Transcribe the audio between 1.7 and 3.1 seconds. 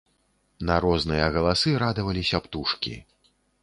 радаваліся птушкі.